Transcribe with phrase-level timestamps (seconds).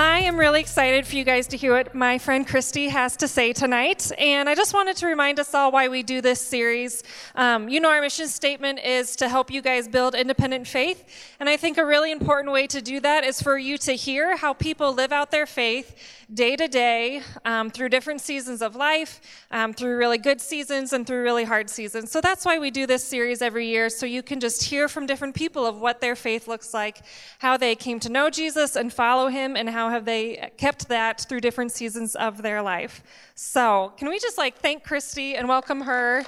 [0.00, 3.26] I am really excited for you guys to hear what my friend Christie has to
[3.26, 4.12] say tonight.
[4.16, 7.02] And I just wanted to remind us all why we do this series.
[7.34, 11.02] Um, you know, our mission statement is to help you guys build independent faith.
[11.40, 14.36] And I think a really important way to do that is for you to hear
[14.36, 15.96] how people live out their faith
[16.32, 19.20] day to day um, through different seasons of life,
[19.50, 22.10] um, through really good seasons and through really hard seasons.
[22.12, 25.06] So that's why we do this series every year, so you can just hear from
[25.06, 26.98] different people of what their faith looks like,
[27.38, 31.20] how they came to know Jesus and follow him, and how have they kept that
[31.28, 33.02] through different seasons of their life.
[33.34, 36.24] So, can we just like thank Christie and welcome her?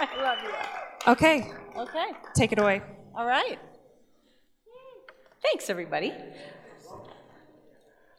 [0.00, 1.12] I love you.
[1.12, 2.06] Okay, Okay.
[2.34, 2.82] take it away.
[3.14, 3.58] All right.
[5.42, 6.12] Thanks, everybody.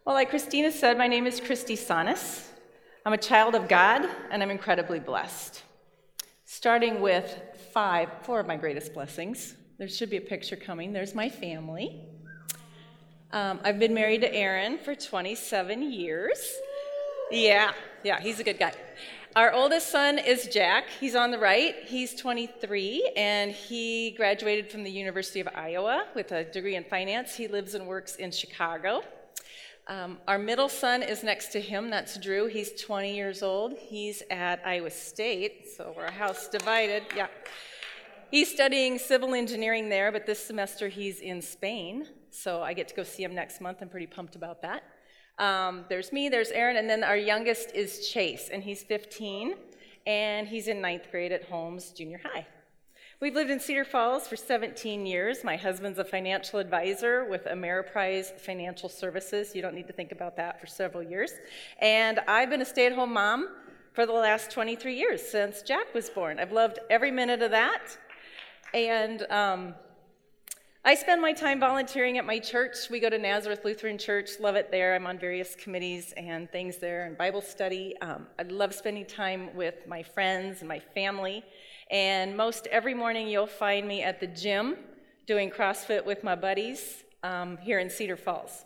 [0.05, 2.47] Well, like Christina said, my name is Christie Sannes.
[3.05, 5.61] I'm a child of God, and I'm incredibly blessed.
[6.45, 7.39] Starting with
[7.73, 9.55] five, four of my greatest blessings.
[9.79, 10.91] There should be a picture coming.
[10.91, 12.01] There's my family.
[13.31, 16.53] Um, I've been married to Aaron for 27 years.
[17.31, 17.71] Yeah,
[18.03, 18.73] yeah, he's a good guy.
[19.37, 20.89] Our oldest son is Jack.
[20.99, 21.75] He's on the right.
[21.85, 27.37] He's 23, and he graduated from the University of Iowa with a degree in finance.
[27.37, 29.01] He lives and works in Chicago.
[29.87, 31.89] Um, our middle son is next to him.
[31.89, 32.47] That's Drew.
[32.47, 33.77] He's 20 years old.
[33.77, 37.03] He's at Iowa State, so we're a house divided.
[37.15, 37.27] Yeah.
[38.31, 42.95] He's studying civil engineering there, but this semester he's in Spain, so I get to
[42.95, 43.79] go see him next month.
[43.81, 44.83] I'm pretty pumped about that.
[45.39, 49.55] Um, there's me, there's Aaron, and then our youngest is Chase, and he's 15,
[50.05, 52.45] and he's in ninth grade at Holmes Junior High.
[53.19, 55.43] We've lived in Cedar Falls for 17 years.
[55.43, 59.55] My husband's a financial advisor with Ameriprise Financial Services.
[59.55, 61.31] You don't need to think about that for several years.
[61.81, 63.49] And I've been a stay at home mom
[63.93, 66.39] for the last 23 years since Jack was born.
[66.39, 67.97] I've loved every minute of that.
[68.73, 69.73] And um,
[70.85, 72.89] I spend my time volunteering at my church.
[72.89, 74.95] We go to Nazareth Lutheran Church, love it there.
[74.95, 77.95] I'm on various committees and things there and Bible study.
[78.01, 81.43] Um, I love spending time with my friends and my family.
[81.89, 84.77] And most every morning you'll find me at the gym
[85.25, 88.65] doing CrossFit with my buddies um, here in Cedar Falls.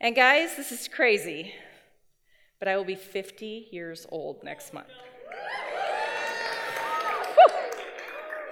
[0.00, 1.52] And guys, this is crazy,
[2.60, 4.88] but I will be 50 years old next month.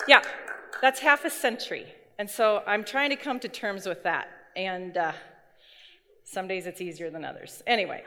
[0.09, 0.23] Yeah,
[0.81, 1.87] that's half a century.
[2.19, 4.29] And so I'm trying to come to terms with that.
[4.55, 5.13] And uh,
[6.23, 7.63] some days it's easier than others.
[7.67, 8.05] Anyway,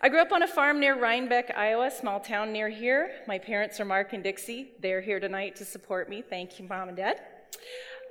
[0.00, 3.10] I grew up on a farm near Reinbeck, Iowa, small town near here.
[3.28, 4.70] My parents are Mark and Dixie.
[4.80, 6.22] They're here tonight to support me.
[6.22, 7.20] Thank you, Mom and Dad.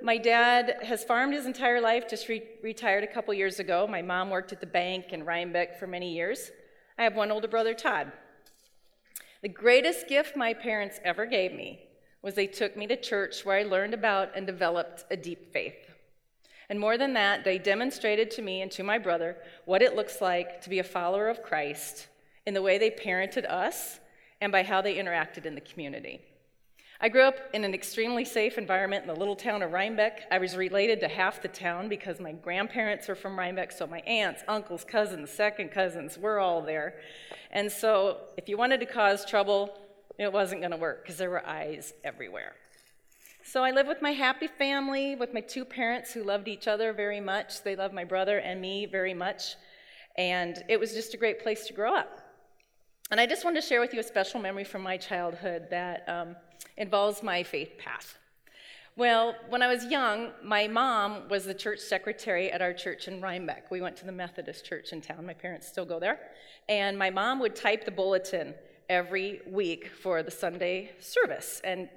[0.00, 3.86] My dad has farmed his entire life, just re- retired a couple years ago.
[3.86, 6.50] My mom worked at the bank in Reinbeck for many years.
[6.98, 8.12] I have one older brother, Todd.
[9.42, 11.80] The greatest gift my parents ever gave me
[12.22, 15.90] was they took me to church where I learned about and developed a deep faith.
[16.68, 20.20] And more than that, they demonstrated to me and to my brother what it looks
[20.20, 22.06] like to be a follower of Christ
[22.46, 24.00] in the way they parented us
[24.40, 26.20] and by how they interacted in the community.
[27.04, 30.20] I grew up in an extremely safe environment in the little town of Reinbeck.
[30.30, 33.98] I was related to half the town because my grandparents are from Reinbeck, so my
[34.00, 36.94] aunts, uncles, cousins, second cousins, we're all there.
[37.50, 39.76] And so if you wanted to cause trouble,
[40.18, 42.54] it wasn't going to work because there were eyes everywhere.
[43.44, 46.92] So I live with my happy family, with my two parents who loved each other
[46.92, 47.62] very much.
[47.62, 49.56] They loved my brother and me very much.
[50.16, 52.20] And it was just a great place to grow up.
[53.10, 56.08] And I just wanted to share with you a special memory from my childhood that
[56.08, 56.36] um,
[56.76, 58.16] involves my faith path.
[58.96, 63.20] Well, when I was young, my mom was the church secretary at our church in
[63.20, 63.70] Reinbeck.
[63.70, 65.26] We went to the Methodist church in town.
[65.26, 66.20] My parents still go there.
[66.68, 68.54] And my mom would type the bulletin
[68.92, 71.62] every week for the Sunday service.
[71.64, 71.88] And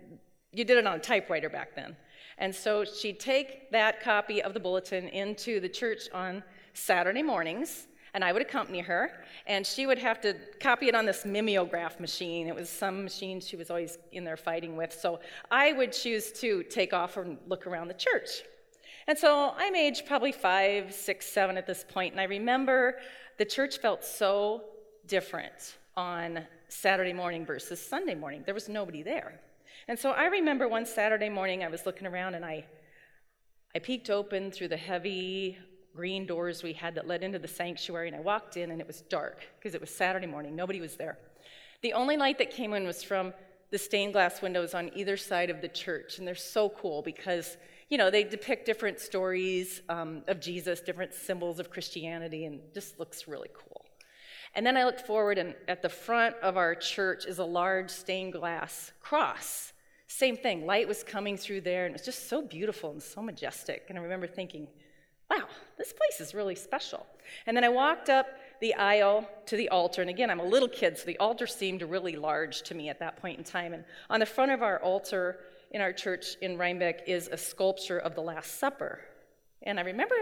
[0.53, 1.97] you did it on a typewriter back then.
[2.37, 6.41] And so she'd take that copy of the bulletin into the church on
[6.73, 9.11] Saturday mornings, and I would accompany her,
[9.45, 12.47] and she would have to copy it on this mimeograph machine.
[12.47, 14.93] It was some machine she was always in there fighting with.
[14.93, 15.19] So
[15.51, 18.29] I would choose to take off and look around the church.
[19.07, 22.99] And so I'm age probably five, six, seven at this point, and I remember
[23.37, 24.63] the church felt so
[25.07, 28.43] different on Saturday morning versus Sunday morning.
[28.45, 29.39] There was nobody there.
[29.87, 32.65] And so I remember one Saturday morning I was looking around and I,
[33.75, 35.57] I peeked open through the heavy
[35.95, 38.87] green doors we had that led into the sanctuary and I walked in and it
[38.87, 40.55] was dark because it was Saturday morning.
[40.55, 41.17] Nobody was there.
[41.81, 43.33] The only light that came in was from
[43.71, 46.17] the stained glass windows on either side of the church.
[46.17, 47.57] And they're so cool because,
[47.89, 52.99] you know, they depict different stories um, of Jesus, different symbols of Christianity, and just
[52.99, 53.74] looks really cool.
[54.55, 57.89] And then I looked forward, and at the front of our church is a large
[57.89, 59.73] stained glass cross
[60.07, 63.21] Same thing, light was coming through there, and it was just so beautiful and so
[63.21, 63.85] majestic.
[63.89, 64.67] And I remember thinking,
[65.29, 65.45] wow,
[65.77, 67.05] this place is really special.
[67.47, 68.27] And then I walked up
[68.61, 71.81] the aisle to the altar, and again, I'm a little kid, so the altar seemed
[71.81, 73.73] really large to me at that point in time.
[73.73, 75.39] And on the front of our altar
[75.71, 79.01] in our church in Reinbeck is a sculpture of the Last Supper.
[79.63, 80.15] And I remember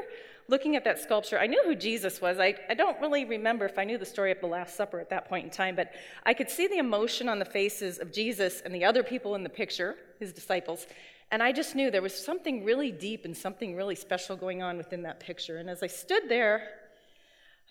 [0.47, 2.39] looking at that sculpture, I knew who Jesus was.
[2.39, 5.09] I, I don't really remember if I knew the story of the Last Supper at
[5.09, 5.91] that point in time, but
[6.25, 9.43] I could see the emotion on the faces of Jesus and the other people in
[9.43, 10.87] the picture, his disciples.
[11.31, 14.77] And I just knew there was something really deep and something really special going on
[14.77, 15.57] within that picture.
[15.57, 16.67] And as I stood there,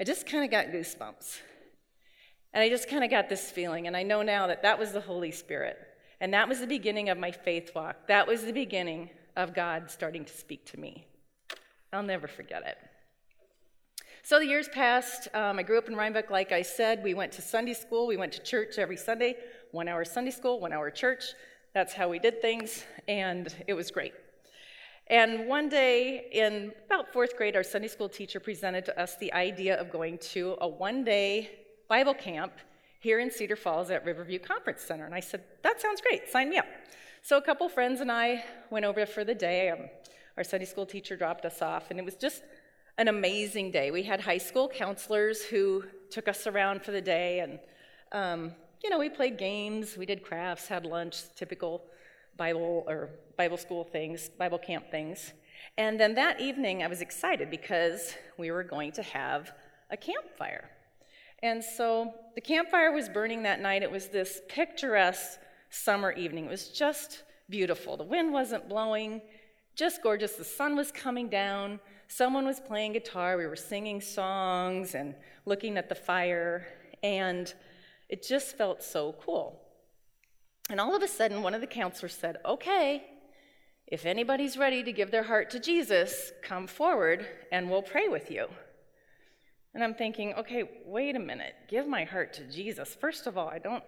[0.00, 1.38] I just kind of got goosebumps.
[2.54, 3.86] And I just kind of got this feeling.
[3.86, 5.78] And I know now that that was the Holy Spirit.
[6.20, 8.08] And that was the beginning of my faith walk.
[8.08, 11.06] That was the beginning of God starting to speak to me.
[11.92, 12.78] I'll never forget it.
[14.24, 15.28] So the years passed.
[15.34, 17.02] Um, I grew up in Reinbeck, like I said.
[17.02, 18.06] We went to Sunday school.
[18.06, 19.34] We went to church every Sunday.
[19.72, 21.24] One hour Sunday school, one hour church.
[21.74, 24.12] That's how we did things, and it was great.
[25.08, 29.32] And one day in about fourth grade, our Sunday school teacher presented to us the
[29.32, 31.50] idea of going to a one day
[31.88, 32.52] Bible camp
[33.00, 35.04] here in Cedar Falls at Riverview Conference Center.
[35.04, 36.66] And I said, That sounds great, sign me up.
[37.22, 39.70] So a couple friends and I went over for the day.
[39.70, 39.88] Um,
[40.36, 42.42] our Sunday school teacher dropped us off, and it was just
[42.98, 43.90] an amazing day.
[43.90, 47.58] We had high school counselors who took us around for the day, and
[48.12, 48.52] um,
[48.82, 51.84] you know, we played games, we did crafts, had lunch, typical
[52.36, 55.32] Bible or Bible school things, Bible camp things.
[55.78, 59.52] And then that evening, I was excited because we were going to have
[59.90, 60.68] a campfire.
[61.42, 63.82] And so the campfire was burning that night.
[63.82, 65.38] It was this picturesque
[65.70, 66.46] summer evening.
[66.46, 67.96] It was just beautiful.
[67.96, 69.22] The wind wasn't blowing,
[69.74, 70.32] just gorgeous.
[70.32, 71.80] The sun was coming down.
[72.08, 73.36] Someone was playing guitar.
[73.36, 75.14] We were singing songs and
[75.46, 76.66] looking at the fire.
[77.02, 77.52] And
[78.08, 79.60] it just felt so cool.
[80.70, 83.02] And all of a sudden, one of the counselors said, Okay,
[83.86, 88.30] if anybody's ready to give their heart to Jesus, come forward and we'll pray with
[88.30, 88.46] you.
[89.74, 92.94] And I'm thinking, okay, wait a minute, give my heart to Jesus.
[92.94, 93.84] First of all, I don't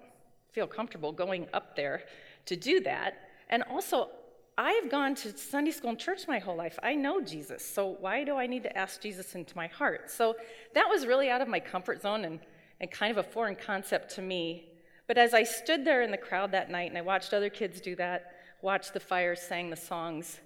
[0.52, 2.02] feel comfortable going up there
[2.46, 3.14] to do that.
[3.50, 4.10] And also,
[4.56, 6.78] I've gone to Sunday school and church my whole life.
[6.82, 7.64] I know Jesus.
[7.64, 10.10] So why do I need to ask Jesus into my heart?
[10.10, 10.36] So
[10.74, 12.38] that was really out of my comfort zone and,
[12.80, 14.68] and kind of a foreign concept to me.
[15.08, 17.80] But as I stood there in the crowd that night and I watched other kids
[17.80, 20.40] do that, watched the fire, sang the songs,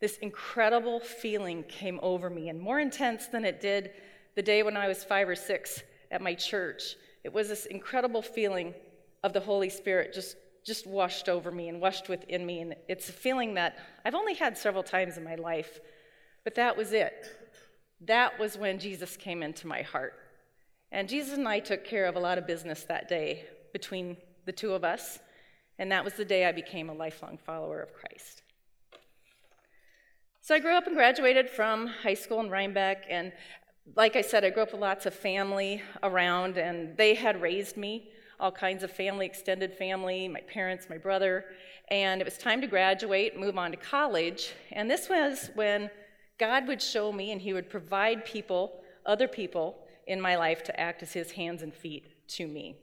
[0.00, 3.92] this incredible feeling came over me, and more intense than it did
[4.34, 6.96] the day when I was five or six at my church.
[7.24, 8.74] It was this incredible feeling
[9.22, 12.60] of the Holy Spirit just just washed over me and washed within me.
[12.60, 15.80] And it's a feeling that I've only had several times in my life,
[16.42, 17.26] but that was it.
[18.00, 20.14] That was when Jesus came into my heart.
[20.90, 24.16] And Jesus and I took care of a lot of business that day between
[24.46, 25.18] the two of us.
[25.78, 28.42] And that was the day I became a lifelong follower of Christ.
[30.40, 32.98] So I grew up and graduated from high school in Reinbeck.
[33.10, 33.32] And
[33.96, 37.76] like I said, I grew up with lots of family around, and they had raised
[37.76, 38.10] me
[38.40, 41.44] all kinds of family, extended family, my parents, my brother.
[41.88, 44.52] And it was time to graduate, move on to college.
[44.72, 45.90] And this was when
[46.38, 50.80] God would show me and He would provide people, other people in my life to
[50.80, 52.76] act as His hands and feet to me.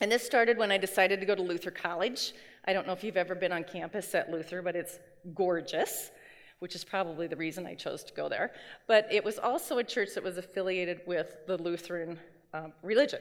[0.00, 2.32] And this started when I decided to go to Luther College.
[2.66, 4.98] I don't know if you've ever been on campus at Luther, but it's
[5.34, 6.10] gorgeous,
[6.58, 8.52] which is probably the reason I chose to go there.
[8.88, 12.18] But it was also a church that was affiliated with the Lutheran
[12.52, 13.20] um, religion.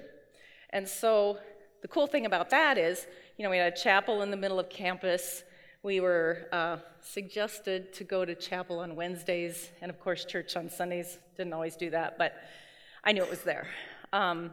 [0.73, 1.37] And so
[1.83, 3.05] the cool thing about that is,
[3.37, 5.43] you know, we had a chapel in the middle of campus.
[5.83, 10.69] We were uh, suggested to go to chapel on Wednesdays, and of course, church on
[10.69, 11.19] Sundays.
[11.37, 12.33] Didn't always do that, but
[13.03, 13.67] I knew it was there.
[14.11, 14.51] Um,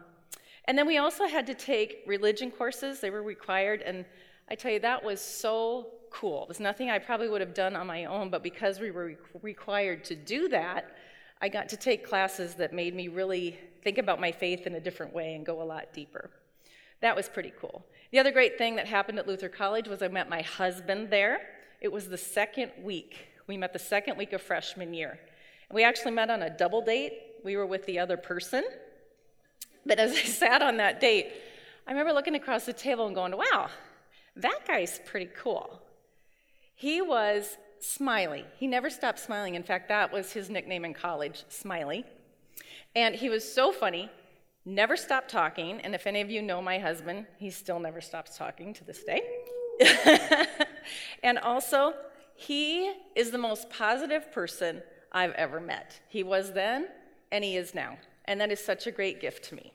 [0.65, 4.05] and then we also had to take religion courses, they were required, and
[4.47, 6.43] I tell you, that was so cool.
[6.43, 9.05] It was nothing I probably would have done on my own, but because we were
[9.05, 10.95] re- required to do that,
[11.41, 14.79] I got to take classes that made me really think about my faith in a
[14.79, 16.29] different way and go a lot deeper.
[17.01, 17.83] That was pretty cool.
[18.11, 21.41] The other great thing that happened at Luther College was I met my husband there.
[21.79, 23.17] It was the second week.
[23.47, 25.19] We met the second week of freshman year.
[25.71, 27.13] We actually met on a double date.
[27.43, 28.63] We were with the other person.
[29.83, 31.31] But as I sat on that date,
[31.87, 33.69] I remember looking across the table and going, wow,
[34.35, 35.81] that guy's pretty cool.
[36.75, 38.45] He was Smiley.
[38.57, 39.55] He never stopped smiling.
[39.55, 42.05] In fact, that was his nickname in college, Smiley.
[42.95, 44.09] And he was so funny,
[44.65, 45.81] never stopped talking.
[45.81, 49.03] And if any of you know my husband, he still never stops talking to this
[49.03, 49.21] day.
[51.23, 51.93] and also,
[52.35, 55.99] he is the most positive person I've ever met.
[56.07, 56.87] He was then,
[57.31, 57.97] and he is now.
[58.25, 59.73] And that is such a great gift to me.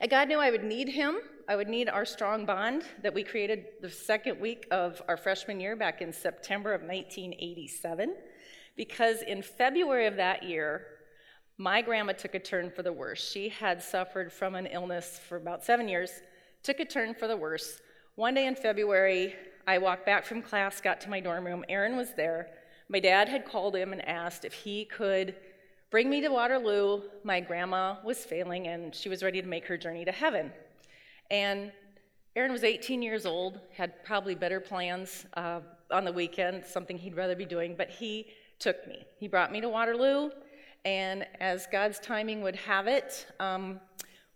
[0.00, 3.22] And God knew I would need him I would need our strong bond that we
[3.22, 8.16] created the second week of our freshman year back in September of 1987.
[8.76, 10.86] Because in February of that year,
[11.56, 13.30] my grandma took a turn for the worse.
[13.30, 16.10] She had suffered from an illness for about seven years,
[16.64, 17.80] took a turn for the worse.
[18.16, 19.36] One day in February,
[19.68, 21.64] I walked back from class, got to my dorm room.
[21.68, 22.48] Aaron was there.
[22.88, 25.36] My dad had called him and asked if he could
[25.92, 27.02] bring me to Waterloo.
[27.22, 30.50] My grandma was failing and she was ready to make her journey to heaven.
[31.30, 31.72] And
[32.36, 37.16] Aaron was 18 years old, had probably better plans uh, on the weekend, something he'd
[37.16, 38.26] rather be doing, but he
[38.58, 39.04] took me.
[39.18, 40.30] He brought me to Waterloo.
[40.84, 43.80] And as God's timing would have it, um,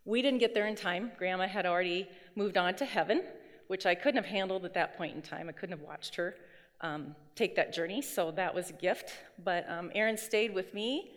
[0.04, 1.12] we didn't get there in time.
[1.16, 3.22] Grandma had already moved on to heaven,
[3.68, 5.48] which I couldn't have handled at that point in time.
[5.48, 6.34] I couldn't have watched her
[6.80, 9.12] um, take that journey, so that was a gift.
[9.44, 11.12] But um, Aaron stayed with me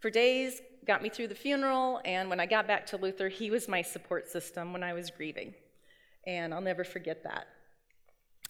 [0.00, 3.50] for days, got me through the funeral, and when I got back to Luther, he
[3.50, 5.54] was my support system when I was grieving.
[6.26, 7.48] And I'll never forget that.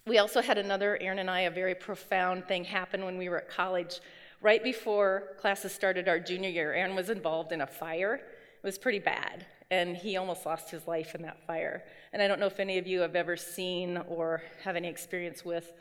[0.07, 3.38] We also had another, Aaron and I, a very profound thing happen when we were
[3.38, 4.00] at college.
[4.40, 8.14] Right before classes started our junior year, Aaron was involved in a fire.
[8.14, 11.85] It was pretty bad, and he almost lost his life in that fire.
[12.12, 15.45] And I don't know if any of you have ever seen or have any experience
[15.45, 15.73] with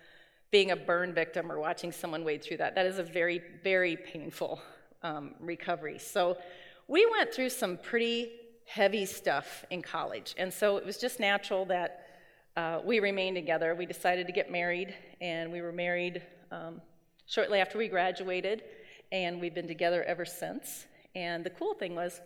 [0.51, 2.75] being a burn victim or watching someone wade through that.
[2.75, 4.61] That is a very, very painful
[5.05, 5.99] um, recovery.
[5.99, 6.37] So
[6.87, 8.31] we went through some pretty
[8.65, 12.07] heavy stuff in college, and so it was just natural that
[12.57, 13.75] uh, we remained together.
[13.75, 16.21] We decided to get married, and we were married.
[16.51, 16.81] Um,
[17.27, 18.63] shortly after we graduated,
[19.11, 20.85] and we've been together ever since.
[21.15, 22.21] And the cool thing was,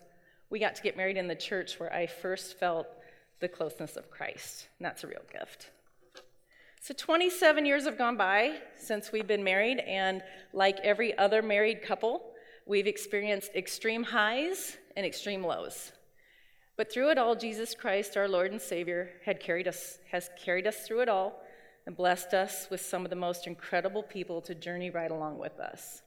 [0.49, 2.87] we got to get married in the church where I first felt
[3.39, 5.71] the closeness of Christ, and that's a real gift.
[6.81, 10.21] So, 27 years have gone by since we've been married, and
[10.53, 12.28] like every other married couple,
[12.69, 15.91] we've experienced extreme highs and extreme lows.
[16.77, 20.67] But through it all, Jesus Christ, our Lord and Savior, had carried us, has carried
[20.67, 21.41] us through it all
[21.87, 25.59] and blessed us with some of the most incredible people to journey right along with
[25.59, 26.03] us.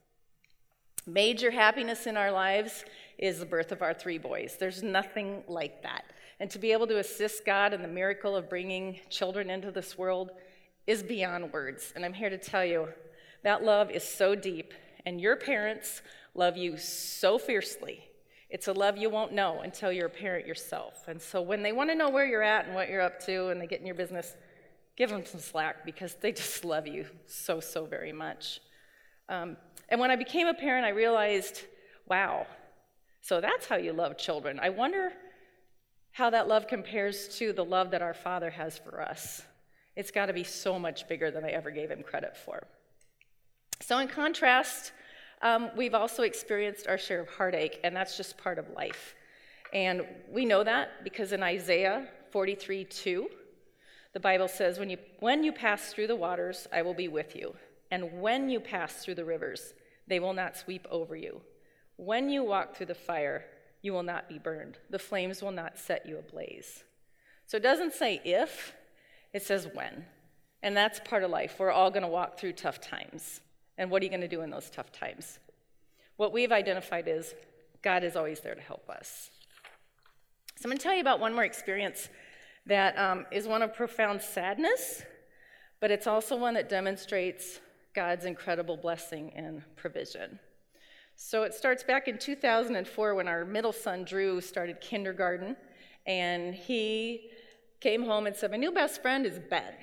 [1.05, 2.85] Major happiness in our lives
[3.19, 4.57] is the birth of our three boys.
[4.59, 6.05] There's nothing like that.
[6.39, 9.99] And to be able to assist God in the miracle of bringing children into this
[9.99, 10.31] world
[10.87, 11.93] is beyond words.
[11.97, 12.89] And I'm here to tell you
[13.43, 14.73] that love is so deep,
[15.05, 16.03] and your parents
[16.35, 18.05] love you so fiercely.
[18.49, 21.09] It's a love you won't know until you're a parent yourself.
[21.09, 23.49] And so when they want to know where you're at and what you're up to
[23.49, 24.35] and they get in your business,
[24.97, 28.61] give them some slack because they just love you so, so very much.
[29.29, 29.57] Um,
[29.89, 31.63] and when I became a parent, I realized,
[32.07, 32.47] wow,
[33.21, 34.59] so that's how you love children.
[34.61, 35.13] I wonder
[36.11, 39.43] how that love compares to the love that our Father has for us.
[39.97, 42.67] It's got to be so much bigger than I ever gave him credit for.
[43.81, 44.93] So, in contrast,
[45.43, 49.15] um, we've also experienced our share of heartache, and that's just part of life.
[49.73, 53.29] And we know that because in Isaiah 43 2,
[54.13, 57.35] the Bible says, when you, when you pass through the waters, I will be with
[57.35, 57.55] you.
[57.91, 59.75] And when you pass through the rivers,
[60.07, 61.41] they will not sweep over you.
[61.97, 63.45] When you walk through the fire,
[63.81, 64.79] you will not be burned.
[64.91, 66.85] The flames will not set you ablaze.
[67.47, 68.75] So it doesn't say if,
[69.33, 70.05] it says when.
[70.63, 71.57] And that's part of life.
[71.59, 73.41] We're all going to walk through tough times.
[73.79, 75.39] And what are you going to do in those tough times?
[76.17, 77.35] What we've identified is
[77.83, 79.31] God is always there to help us.
[80.57, 82.09] So I'm going to tell you about one more experience
[82.67, 85.03] that um, is one of profound sadness,
[85.81, 87.61] but it's also one that demonstrates
[87.95, 90.39] God's incredible blessing and provision.
[91.17, 95.57] So it starts back in 2004 when our middle son, Drew, started kindergarten,
[96.07, 97.31] and he
[97.81, 99.75] came home and said, My new best friend is Ben.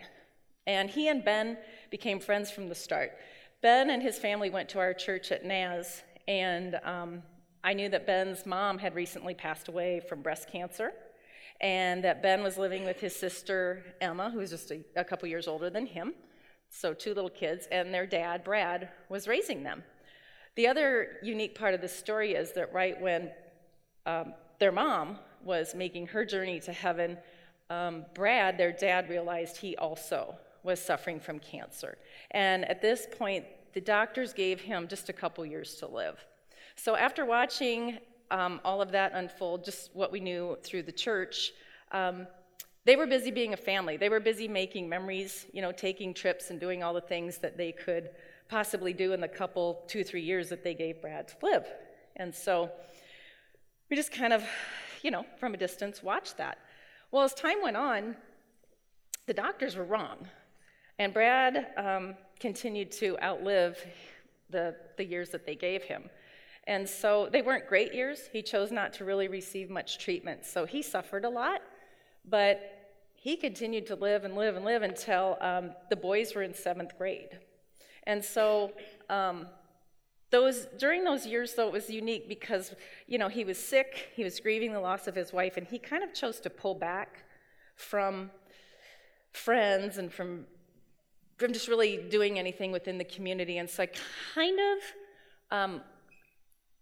[0.65, 1.57] And he and Ben
[1.89, 3.11] became friends from the start.
[3.61, 7.21] Ben and his family went to our church at Naz, and um,
[7.61, 10.93] I knew that Ben's mom had recently passed away from breast cancer
[11.59, 15.45] and that Ben was living with his sister Emma, who's just a, a couple years
[15.45, 16.13] older than him.
[16.69, 19.83] So, two little kids, and their dad, Brad, was raising them.
[20.55, 23.31] The other unique part of the story is that right when
[24.05, 27.17] um, their mom was making her journey to heaven,
[27.69, 31.97] um, Brad, their dad, realized he also was suffering from cancer.
[32.31, 36.23] And at this point, the doctors gave him just a couple years to live.
[36.75, 37.99] So, after watching
[38.31, 41.51] um, all of that unfold, just what we knew through the church,
[41.91, 42.27] um,
[42.85, 43.97] they were busy being a family.
[43.97, 47.57] They were busy making memories, you know, taking trips and doing all the things that
[47.57, 48.09] they could
[48.47, 51.67] possibly do in the couple, two, three years that they gave Brad to live.
[52.15, 52.71] And so
[53.89, 54.43] we just kind of,
[55.03, 56.57] you know, from a distance watched that.
[57.11, 58.15] Well, as time went on,
[59.25, 60.27] the doctors were wrong.
[60.99, 63.77] And Brad um, continued to outlive
[64.49, 66.09] the, the years that they gave him.
[66.67, 68.29] And so they weren't great years.
[68.31, 70.45] He chose not to really receive much treatment.
[70.45, 71.61] So he suffered a lot.
[72.29, 72.79] But
[73.15, 76.97] he continued to live and live and live until um, the boys were in seventh
[76.97, 77.39] grade.
[78.03, 78.73] And so
[79.09, 79.47] um,
[80.31, 82.75] those during those years though it was unique because
[83.07, 85.79] you know he was sick he was grieving the loss of his wife and he
[85.79, 87.23] kind of chose to pull back
[87.75, 88.29] from
[89.31, 90.45] friends and from
[91.39, 93.89] from just really doing anything within the community and so i
[94.35, 95.81] kind of um,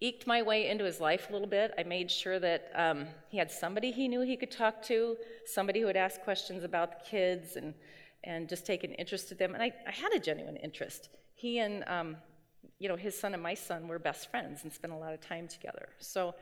[0.02, 3.38] eked my way into his life a little bit i made sure that um, he
[3.38, 7.10] had somebody he knew he could talk to somebody who would ask questions about the
[7.10, 7.74] kids and
[8.24, 11.60] and just take an interest in them and i, I had a genuine interest he
[11.60, 12.18] and um,
[12.80, 15.22] you know, his son and my son were best friends and spent a lot of
[15.22, 15.90] time together.
[16.00, 16.36] So,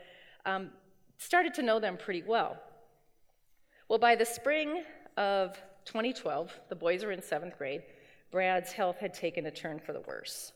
[0.46, 0.72] um,
[1.18, 2.58] started to know them pretty well.
[3.88, 4.84] Well, by the spring
[5.18, 5.56] of
[5.86, 7.84] 2012, the boys are in seventh grade.
[8.36, 10.52] Brad's health had taken a turn for the worse.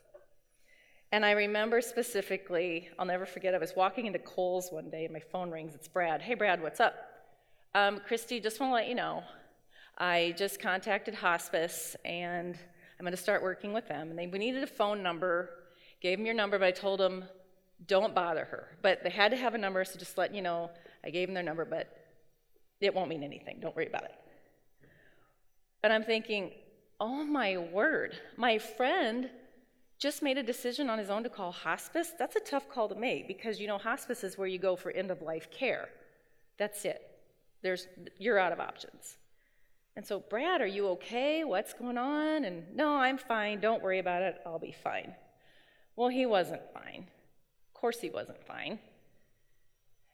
[1.13, 5.13] And I remember specifically, I'll never forget, I was walking into Kohl's one day and
[5.13, 5.75] my phone rings.
[5.75, 6.21] It's Brad.
[6.21, 6.93] Hey, Brad, what's up?
[7.73, 9.23] Um, Christie, just want to let you know,
[9.97, 12.57] I just contacted hospice and
[12.99, 14.09] I'm going to start working with them.
[14.09, 15.49] And they we needed a phone number
[16.01, 17.23] Gave them your number, but I told them,
[17.87, 18.77] don't bother her.
[18.81, 20.69] But they had to have a number, so just let you know,
[21.05, 21.87] I gave them their number, but
[22.81, 23.59] it won't mean anything.
[23.61, 24.15] Don't worry about it.
[25.81, 26.51] And I'm thinking,
[26.99, 29.29] oh my word, my friend
[29.97, 32.11] just made a decision on his own to call hospice.
[32.17, 34.91] That's a tough call to make because you know hospice is where you go for
[34.91, 35.89] end of life care.
[36.57, 37.01] That's it.
[37.61, 37.87] There's
[38.17, 39.17] you're out of options.
[39.95, 41.43] And so, Brad, are you okay?
[41.43, 42.45] What's going on?
[42.45, 43.59] And no, I'm fine.
[43.59, 44.37] Don't worry about it.
[44.45, 45.13] I'll be fine.
[45.97, 47.07] Well, he wasn't fine.
[47.67, 48.79] Of course, he wasn't fine.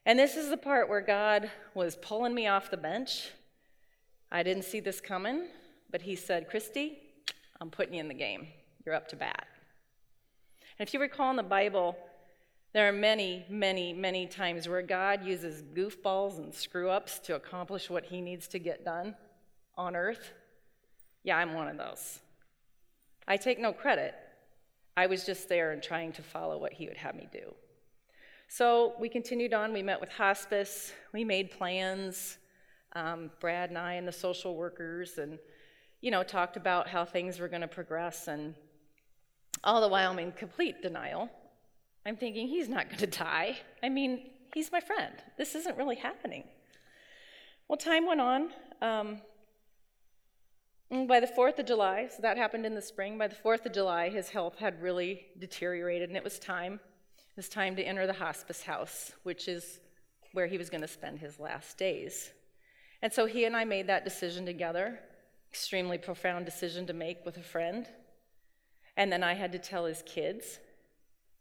[0.07, 3.29] And this is the part where God was pulling me off the bench.
[4.31, 5.45] I didn't see this coming,
[5.95, 6.99] but he said, Christie,
[7.61, 8.47] I'm putting you in the game.
[8.85, 9.47] You're up to bat.
[10.77, 11.95] And if you recall in the Bible,
[12.73, 17.89] there are many, many, many times where God uses goofballs and screw ups to accomplish
[17.89, 19.15] what he needs to get done
[19.77, 20.33] on earth.
[21.23, 22.19] Yeah, I'm one of those.
[23.25, 24.15] I take no credit,
[24.97, 27.55] I was just there and trying to follow what he would have me do.
[28.49, 29.71] So we continued on.
[29.71, 30.91] We met with hospice.
[31.13, 32.37] We made plans.
[32.97, 35.37] Um, Brad and I and the social workers, and
[36.05, 38.27] you know, talked about how things were going to progress.
[38.27, 38.53] And
[39.63, 41.31] all the while, I'm in complete denial.
[42.05, 43.57] I'm thinking he's not going to die.
[43.81, 45.15] I mean, he's my friend.
[45.35, 46.43] This isn't really happening.
[47.67, 48.49] Well, time went on.
[48.83, 49.21] Um,
[51.07, 53.73] by the 4th of July, so that happened in the spring, by the 4th of
[53.73, 56.73] July, his health had really deteriorated, and it was time.
[56.73, 59.79] It was time to enter the hospice house, which is
[60.33, 62.29] where he was going to spend his last days.
[63.01, 64.99] And so he and I made that decision together,
[65.55, 67.87] extremely profound decision to make with a friend.
[68.97, 70.59] And then I had to tell his kids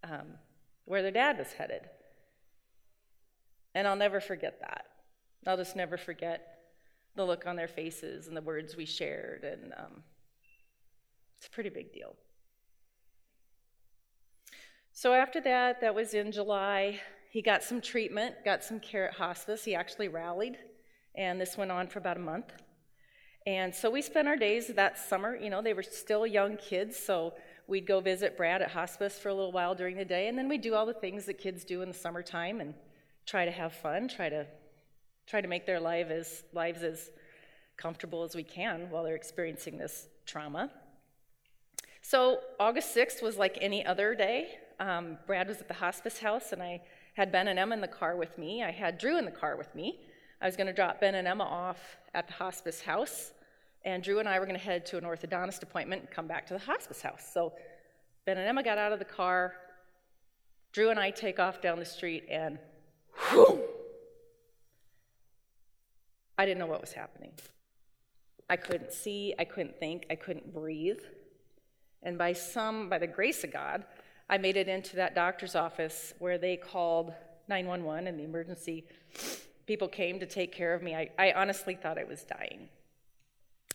[0.05, 0.38] um,
[0.85, 1.83] where their dad was headed.
[3.74, 4.85] And I'll never forget that.
[5.48, 6.61] I'll just never forget
[7.16, 10.05] the look on their faces and the words we shared, and um,
[11.37, 12.14] it's a pretty big deal.
[14.92, 17.00] So after that, that was in July.
[17.31, 19.64] He got some treatment, got some care at hospice.
[19.64, 20.57] He actually rallied,
[21.16, 22.53] and this went on for about a month.
[23.46, 25.37] And so we spent our days that summer.
[25.37, 27.35] You know, they were still young kids, so
[27.66, 30.48] we'd go visit Brad at hospice for a little while during the day, and then
[30.48, 32.74] we'd do all the things that kids do in the summertime and
[33.26, 34.46] try to have fun, try to
[35.26, 37.11] try to make their life as, lives as
[37.76, 40.70] comfortable as we can while they're experiencing this trauma.
[42.02, 44.59] So, August 6th was like any other day.
[44.78, 46.83] Um, Brad was at the hospice house, and I
[47.14, 48.62] had Ben and Emma in the car with me.
[48.62, 50.00] I had Drew in the car with me.
[50.44, 53.33] I was going to drop Ben and Emma off at the hospice house,
[53.83, 56.46] and Drew and I were going to head to an orthodontist appointment and come back
[56.48, 57.26] to the hospice house.
[57.33, 57.54] So,
[58.26, 59.54] Ben and Emma got out of the car.
[60.72, 62.59] Drew and I take off down the street, and
[66.37, 67.33] I didn't know what was happening.
[68.50, 71.00] I couldn't see, I couldn't think, I couldn't breathe.
[72.02, 73.87] And by some, by the grace of God,
[74.28, 77.14] I made it into that doctor's office where they called
[77.48, 78.85] 911 and the emergency
[79.66, 80.94] people came to take care of me.
[80.94, 82.68] I, I honestly thought I was dying.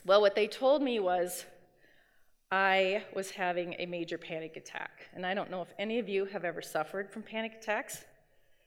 [0.06, 1.46] Well, what they told me was
[2.52, 5.08] I was having a major panic attack.
[5.14, 8.06] And I don't know if any of you have ever suffered from panic attacks.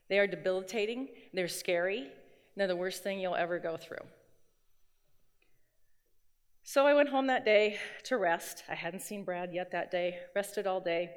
[0.09, 2.09] They are debilitating, they're scary,
[2.57, 4.05] they're the worst thing you'll ever go through.
[6.65, 8.63] So I went home that day to rest.
[8.69, 11.11] I hadn't seen Brad yet that day, rested all day.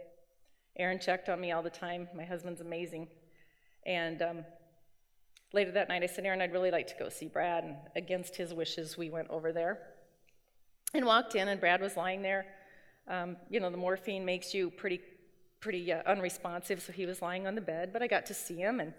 [0.77, 2.07] Aaron checked on me all the time.
[2.15, 3.07] My husband's amazing.
[3.85, 4.45] And um,
[5.53, 7.63] later that night, I said, Aaron, I'd really like to go see Brad.
[7.63, 9.79] And against his wishes, we went over there
[10.93, 12.45] and walked in, and Brad was lying there.
[13.08, 15.01] Um, you know, the morphine makes you pretty,
[15.60, 18.55] pretty uh, unresponsive, so he was lying on the bed, but I got to see
[18.55, 18.93] him and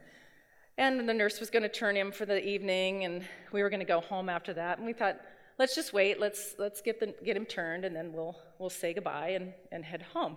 [0.78, 3.80] And the nurse was going to turn him for the evening, and we were going
[3.80, 4.76] to go home after that.
[4.76, 5.16] And we thought,
[5.58, 6.20] let's just wait.
[6.20, 9.82] Let's let's get the, get him turned, and then we'll we'll say goodbye and, and
[9.82, 10.36] head home.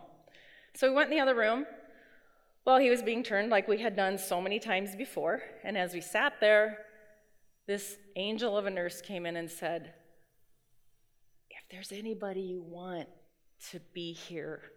[0.75, 1.65] So we went in the other room.
[2.65, 5.41] Well, he was being turned like we had done so many times before.
[5.63, 6.79] And as we sat there,
[7.67, 9.93] this angel of a nurse came in and said,
[11.49, 13.07] "If there's anybody you want
[13.71, 14.71] to be here,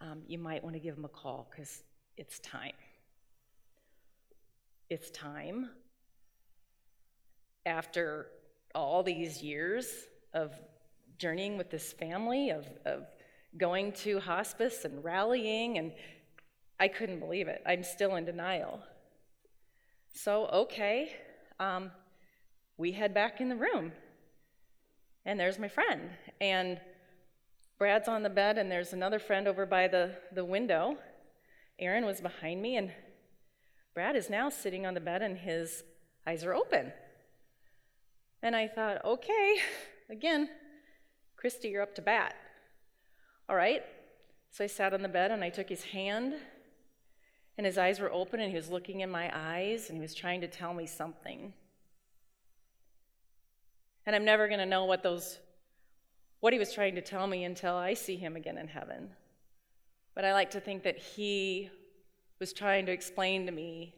[0.00, 1.82] um, you might want to give him a call because
[2.16, 2.74] it's time."
[4.88, 5.68] it's time
[7.64, 8.28] after
[8.74, 9.88] all these years
[10.32, 10.52] of
[11.18, 13.06] journeying with this family, of, of
[13.56, 15.92] going to hospice and rallying, and
[16.78, 17.62] I couldn't believe it.
[17.66, 18.80] I'm still in denial.
[20.12, 21.12] So, okay,
[21.58, 21.90] um,
[22.76, 23.92] we head back in the room,
[25.24, 26.10] and there's my friend.
[26.40, 26.80] And
[27.78, 30.96] Brad's on the bed, and there's another friend over by the, the window.
[31.78, 32.90] Aaron was behind me, and
[33.96, 35.82] Brad is now sitting on the bed and his
[36.26, 36.92] eyes are open.
[38.42, 39.56] And I thought, okay,
[40.10, 40.50] again,
[41.38, 42.34] Christie, you're up to bat.
[43.48, 43.82] All right.
[44.50, 46.34] So I sat on the bed and I took his hand,
[47.56, 50.14] and his eyes were open, and he was looking in my eyes, and he was
[50.14, 51.52] trying to tell me something.
[54.04, 55.38] And I'm never going to know what those
[56.40, 59.10] what he was trying to tell me until I see him again in heaven.
[60.14, 61.70] But I like to think that he
[62.38, 63.94] was trying to explain to me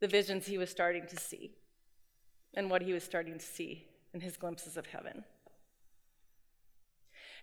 [0.00, 1.52] the visions he was starting to see
[2.54, 5.22] and what he was starting to see in his glimpses of heaven.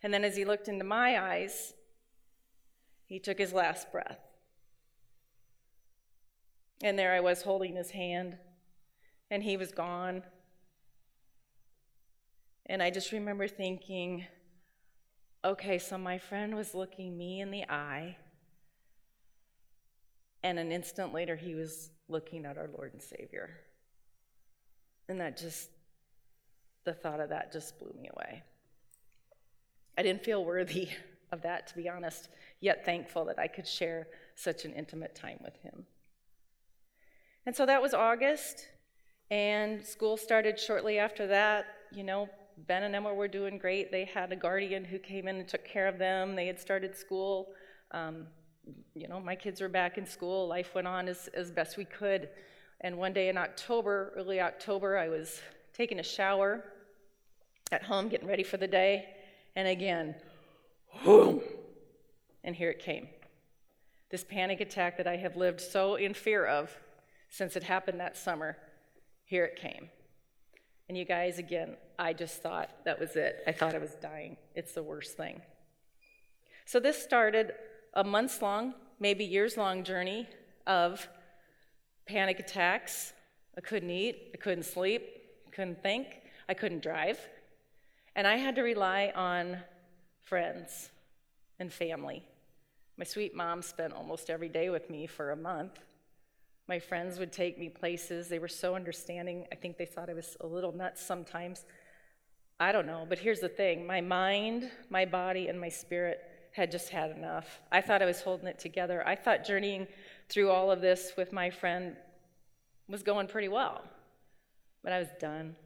[0.02, 1.74] And then as he looked into my eyes,
[3.06, 4.20] he took his last breath.
[6.84, 8.38] And there I was holding his hand,
[9.32, 10.24] and he was gone.
[12.66, 14.26] And I just remember thinking,
[15.44, 18.18] okay, so my friend was looking me in the eye
[20.46, 23.50] and an instant later, he was looking at our Lord and Savior.
[25.10, 25.72] And that just,
[26.84, 28.44] the thought of that just blew me away.
[29.98, 30.90] I didn't feel worthy
[31.32, 35.40] of that, to be honest, yet thankful that I could share such an intimate time
[35.44, 35.86] with him.
[37.46, 38.68] And so that was August,
[39.30, 41.66] and school started shortly after that.
[41.92, 43.92] You know, Ben and Emma were doing great.
[43.92, 46.36] They had a guardian who came in and took care of them.
[46.36, 47.50] They had started school.
[47.92, 48.28] Um,
[48.96, 50.48] you know, my kids were back in school.
[50.48, 52.30] Life went on as, as best we could.
[52.82, 55.42] And one day in October, early October, I was
[55.74, 56.64] taking a shower
[57.72, 59.06] at home, getting ready for the day.
[59.56, 60.16] And again,
[61.06, 61.42] boom,
[62.46, 63.10] and here it came.
[64.10, 66.72] This panic attack that I have lived so in fear of
[67.30, 68.56] since it happened that summer,
[69.26, 69.90] here it came.
[70.88, 73.44] And you guys, again, I just thought that was it.
[73.48, 74.38] I thought I was dying.
[74.54, 75.42] It's the worst thing.
[76.66, 77.54] So this started
[77.96, 80.30] a months long, maybe years long journey
[80.68, 81.10] of
[82.08, 83.14] panic attacks.
[83.58, 85.04] I couldn't eat, I couldn't sleep,
[85.48, 86.08] I couldn't think,
[86.48, 87.20] I couldn't drive.
[88.16, 89.58] And I had to rely on
[90.22, 90.90] friends
[91.60, 92.24] and family.
[92.98, 95.80] My sweet mom spent almost every day with me for a month.
[96.68, 98.28] My friends would take me places.
[98.28, 99.46] They were so understanding.
[99.52, 101.66] I think they thought I was a little nuts sometimes.
[102.60, 106.22] I don't know, but here's the thing my mind, my body, and my spirit
[106.54, 107.60] had just had enough.
[107.70, 109.06] I thought I was holding it together.
[109.06, 109.88] I thought journeying
[110.30, 111.98] through all of this with my friend
[112.88, 113.84] was going pretty well.
[114.84, 115.58] But I was done.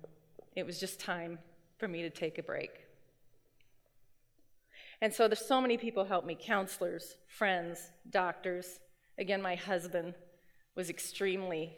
[0.55, 1.37] It was just time
[1.77, 2.88] for me to take a break.
[5.01, 8.79] And so there's so many people helped me counselors, friends, doctors.
[9.17, 10.13] Again, my husband
[10.75, 11.73] was extremely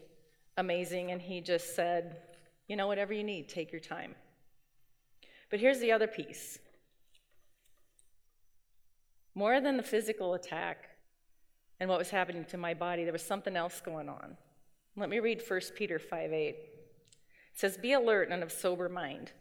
[0.57, 2.17] amazing, and he just said,
[2.67, 4.15] you know, whatever you need, take your time.
[5.49, 6.59] But here's the other piece
[9.33, 10.89] more than the physical attack
[11.79, 14.37] and what was happening to my body, there was something else going on.
[14.95, 16.49] Let me read 1 Peter 5 8.
[16.49, 16.59] It
[17.55, 19.31] says, Be alert and of sober mind.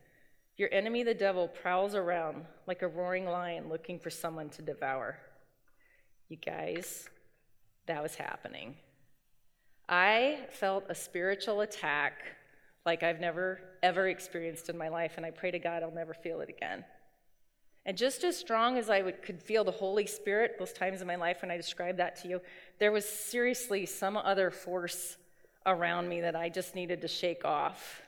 [0.60, 5.16] Your enemy, the devil, prowls around like a roaring lion looking for someone to devour.
[6.28, 7.08] You guys,
[7.86, 8.74] that was happening.
[9.88, 12.12] I felt a spiritual attack
[12.84, 16.12] like I've never, ever experienced in my life, and I pray to God I'll never
[16.12, 16.84] feel it again.
[17.86, 21.06] And just as strong as I would, could feel the Holy Spirit, those times in
[21.06, 22.42] my life when I described that to you,
[22.78, 25.16] there was seriously some other force
[25.64, 28.02] around me that I just needed to shake off.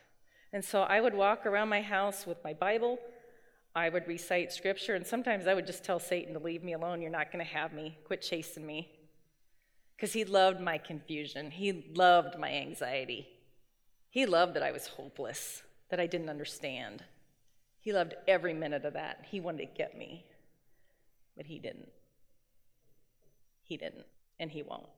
[0.53, 2.99] And so I would walk around my house with my Bible.
[3.75, 7.01] I would recite scripture, and sometimes I would just tell Satan to leave me alone.
[7.01, 7.97] You're not going to have me.
[8.05, 8.91] Quit chasing me.
[9.97, 13.29] Because he loved my confusion, he loved my anxiety.
[14.11, 17.05] He loved that I was hopeless, that I didn't understand.
[17.81, 19.25] He loved every minute of that.
[19.31, 20.27] He wanted to get me,
[21.37, 21.89] but he didn't.
[23.63, 24.07] He didn't,
[24.39, 24.89] and he won't.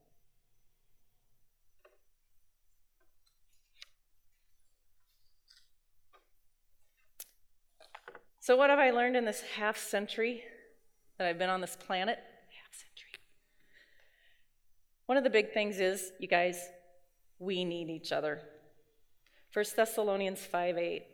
[8.44, 10.42] So, what have I learned in this half century
[11.16, 12.18] that I've been on this planet?
[12.18, 13.12] Half century.
[15.06, 16.68] One of the big things is, you guys,
[17.38, 18.42] we need each other.
[19.54, 21.04] 1 Thessalonians 5 8.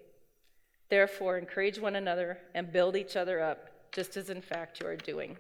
[0.89, 4.97] Therefore, encourage one another and build each other up, just as in fact you are
[4.97, 5.37] doing.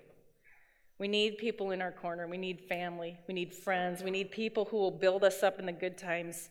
[1.01, 2.29] We need people in our corner.
[2.29, 3.17] We need family.
[3.27, 4.05] We need friends.
[4.05, 6.51] We need people who will build us up in the good times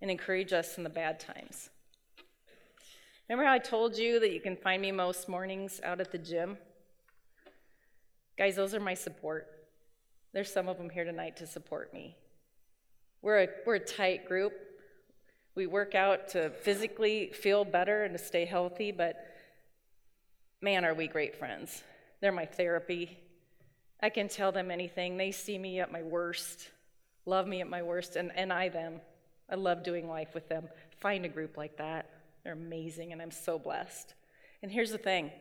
[0.00, 1.70] and encourage us in the bad times.
[3.28, 6.18] Remember how I told you that you can find me most mornings out at the
[6.18, 6.56] gym?
[8.38, 9.48] Guys, those are my support.
[10.32, 12.16] There's some of them here tonight to support me.
[13.22, 14.52] We're a, we're a tight group.
[15.56, 19.16] We work out to physically feel better and to stay healthy, but
[20.60, 21.82] man, are we great friends.
[22.20, 23.18] They're my therapy.
[24.00, 25.16] I can tell them anything.
[25.16, 26.68] They see me at my worst,
[27.24, 29.00] love me at my worst, and, and I them.
[29.50, 30.68] I love doing life with them.
[31.00, 32.10] Find a group like that.
[32.46, 34.14] They're amazing, and I'm so blessed.
[34.62, 35.32] And here's the thing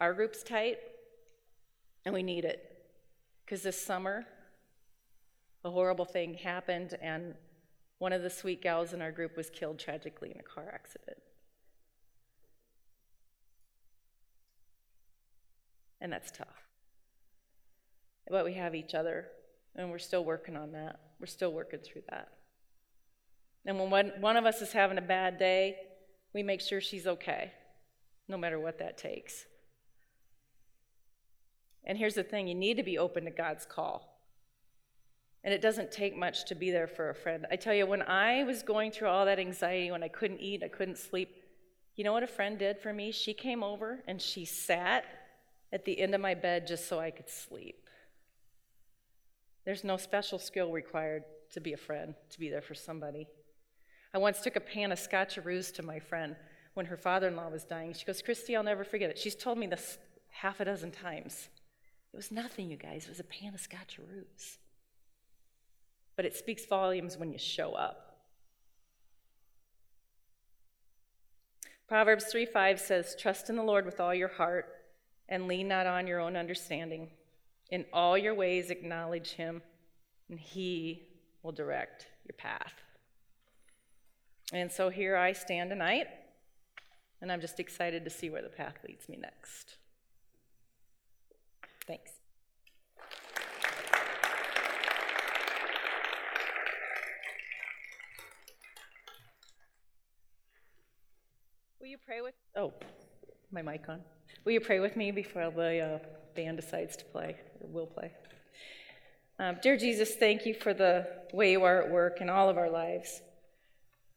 [0.00, 0.78] our group's tight,
[2.04, 2.76] and we need it.
[3.44, 4.26] Because this summer,
[5.64, 7.34] a horrible thing happened, and
[7.98, 11.18] one of the sweet gals in our group was killed tragically in a car accident.
[16.00, 16.66] And that's tough.
[18.28, 19.28] But we have each other,
[19.76, 20.98] and we're still working on that.
[21.20, 22.26] We're still working through that.
[23.64, 25.76] And when one, one of us is having a bad day,
[26.34, 27.52] we make sure she's okay,
[28.28, 29.46] no matter what that takes.
[31.84, 34.10] And here's the thing you need to be open to God's call.
[35.44, 37.46] And it doesn't take much to be there for a friend.
[37.50, 40.62] I tell you, when I was going through all that anxiety, when I couldn't eat,
[40.64, 41.36] I couldn't sleep,
[41.96, 43.12] you know what a friend did for me?
[43.12, 45.04] She came over and she sat
[45.72, 47.76] at the end of my bed just so I could sleep.
[49.66, 53.28] There's no special skill required to be a friend, to be there for somebody.
[54.14, 56.36] I once took a pan of scotcheroos to my friend
[56.74, 57.92] when her father in law was dying.
[57.92, 59.18] She goes, Christie, I'll never forget it.
[59.18, 59.98] She's told me this
[60.30, 61.48] half a dozen times.
[62.12, 63.04] It was nothing, you guys.
[63.04, 64.58] It was a pan of scotcheroos.
[66.14, 68.20] But it speaks volumes when you show up.
[71.88, 74.66] Proverbs 3 5 says, Trust in the Lord with all your heart
[75.28, 77.08] and lean not on your own understanding.
[77.70, 79.60] In all your ways, acknowledge him,
[80.30, 81.08] and he
[81.42, 82.74] will direct your path.
[84.52, 86.06] And so here I stand tonight,
[87.20, 89.76] and I'm just excited to see where the path leads me next.
[91.86, 92.12] Thanks.
[101.80, 102.34] Will you pray with?
[102.56, 102.72] Oh,
[103.50, 104.00] my mic on.
[104.44, 105.98] Will you pray with me before the uh,
[106.34, 108.12] band decides to play or will play?
[109.38, 112.56] Um, dear Jesus, thank you for the way you are at work in all of
[112.56, 113.20] our lives.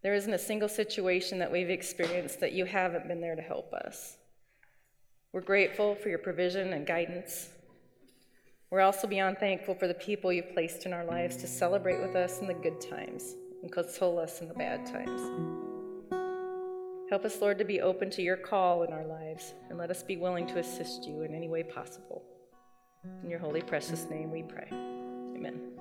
[0.07, 3.73] There isn't a single situation that we've experienced that you haven't been there to help
[3.73, 4.15] us.
[5.33, 7.49] We're grateful for your provision and guidance.
[8.69, 12.15] We're also beyond thankful for the people you've placed in our lives to celebrate with
[12.15, 15.19] us in the good times and console us in the bad times.
[17.09, 20.03] Help us, Lord, to be open to your call in our lives and let us
[20.03, 22.23] be willing to assist you in any way possible.
[23.23, 24.69] In your holy, precious name we pray.
[24.71, 25.76] Amen.